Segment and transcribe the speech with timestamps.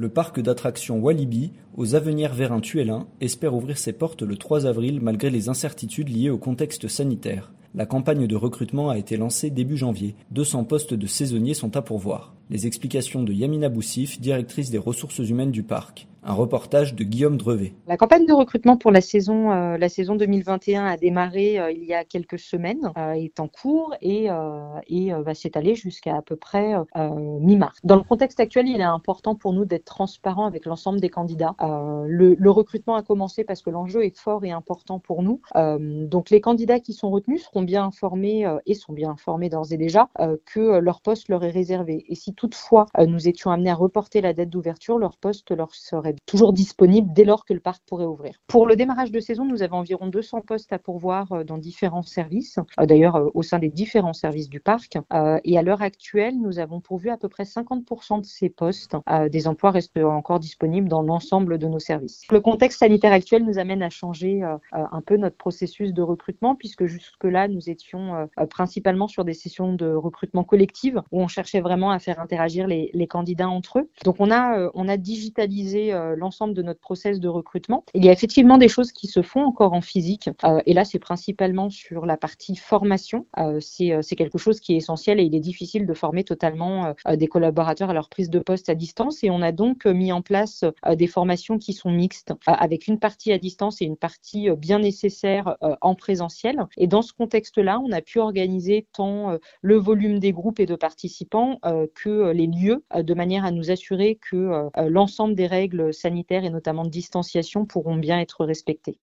[0.00, 5.00] Le parc d'attractions Walibi, aux Avenirs Vérin Tuellin, espère ouvrir ses portes le 3 avril
[5.02, 7.52] malgré les incertitudes liées au contexte sanitaire.
[7.74, 10.14] La campagne de recrutement a été lancée début janvier.
[10.30, 12.32] 200 postes de saisonniers sont à pourvoir.
[12.48, 16.06] Les explications de Yamina Boussif, directrice des ressources humaines du parc.
[16.24, 17.72] Un reportage de Guillaume Drevet.
[17.86, 21.84] La campagne de recrutement pour la saison, euh, la saison 2021 a démarré euh, il
[21.84, 26.16] y a quelques semaines, euh, est en cours et, euh, et euh, va s'étaler jusqu'à
[26.16, 27.08] à peu près euh,
[27.40, 27.78] mi-mars.
[27.84, 31.54] Dans le contexte actuel, il est important pour nous d'être transparent avec l'ensemble des candidats.
[31.60, 35.40] Le, le, recrutement a commencé parce que l'enjeu est fort et important pour nous.
[35.54, 39.76] donc les candidats qui sont retenus seront bien informés et sont bien informés d'ores et
[39.76, 40.08] déjà
[40.46, 42.04] que leur poste leur est réservé.
[42.08, 46.16] Et si toutefois nous étions amenés à reporter la date d'ouverture, leur poste leur serait
[46.26, 48.34] toujours disponible dès lors que le parc pourrait ouvrir.
[48.46, 52.02] Pour le démarrage de saison, nous avons environ 200 postes à pourvoir euh, dans différents
[52.02, 54.98] services, euh, d'ailleurs euh, au sein des différents services du parc.
[55.44, 58.96] Et à l'heure actuelle, nous avons pourvu à peu près 50% de ces postes.
[59.30, 62.22] Des emplois restent encore disponibles dans l'ensemble de nos services.
[62.30, 66.86] Le contexte sanitaire actuel nous amène à changer un peu notre processus de recrutement puisque
[66.86, 71.98] jusque-là, nous étions principalement sur des sessions de recrutement collective où on cherchait vraiment à
[71.98, 73.90] faire interagir les, les candidats entre eux.
[74.04, 77.84] Donc on a, on a digitalisé l'ensemble de notre process de recrutement.
[77.94, 80.30] Il y a effectivement des choses qui se font encore en physique.
[80.44, 83.26] Euh, et là, c'est principalement sur la partie formation.
[83.38, 87.26] Euh, c'est quelque chose qui est essentiel et il est difficile de former totalement des
[87.26, 89.22] collaborateurs à leur prise de poste à distance.
[89.24, 90.64] Et on a donc mis en place
[90.96, 95.56] des formations qui sont mixtes, avec une partie à distance et une partie bien nécessaire
[95.80, 96.66] en présentiel.
[96.76, 100.76] Et dans ce contexte-là, on a pu organiser tant le volume des groupes et de
[100.76, 101.58] participants
[101.94, 106.84] que les lieux, de manière à nous assurer que l'ensemble des règles sanitaires et notamment
[106.84, 108.98] de distanciation pourront bien être respectées.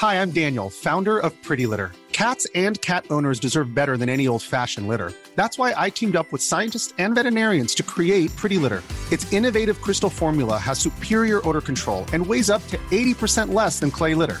[0.00, 1.92] Hi, I'm Daniel, founder of Pretty Litter.
[2.12, 5.12] Cats and cat owners deserve better than any old-fashioned litter.
[5.34, 8.82] That's why I teamed up with scientists and veterinarians to create Pretty Litter.
[9.10, 13.90] Its innovative crystal formula has superior odor control and weighs up to 80% less than
[13.90, 14.40] clay litter.